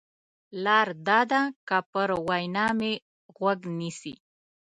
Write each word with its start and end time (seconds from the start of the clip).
لار 0.63 0.87
دا 1.07 1.19
ده 1.31 1.41
که 1.67 1.77
پر 1.91 2.09
وینا 2.27 2.67
مې 2.79 2.93
غوږ 3.37 3.59
نیسې. 3.79 4.13